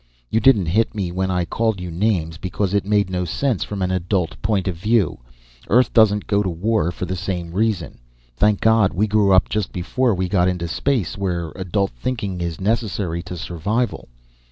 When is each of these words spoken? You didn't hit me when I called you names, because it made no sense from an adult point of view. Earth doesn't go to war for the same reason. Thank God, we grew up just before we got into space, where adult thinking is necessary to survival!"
You 0.31 0.39
didn't 0.39 0.65
hit 0.65 0.95
me 0.95 1.11
when 1.11 1.29
I 1.29 1.45
called 1.45 1.79
you 1.79 1.91
names, 1.91 2.39
because 2.39 2.73
it 2.73 2.87
made 2.87 3.07
no 3.11 3.23
sense 3.23 3.63
from 3.63 3.83
an 3.83 3.91
adult 3.91 4.35
point 4.41 4.67
of 4.67 4.75
view. 4.75 5.19
Earth 5.69 5.93
doesn't 5.93 6.25
go 6.25 6.41
to 6.41 6.49
war 6.49 6.89
for 6.91 7.05
the 7.05 7.15
same 7.15 7.51
reason. 7.51 7.99
Thank 8.35 8.61
God, 8.61 8.93
we 8.93 9.05
grew 9.05 9.31
up 9.31 9.47
just 9.47 9.71
before 9.71 10.15
we 10.15 10.27
got 10.27 10.47
into 10.47 10.67
space, 10.67 11.19
where 11.19 11.51
adult 11.55 11.91
thinking 11.91 12.41
is 12.41 12.59
necessary 12.59 13.21
to 13.21 13.37
survival!" 13.37 14.07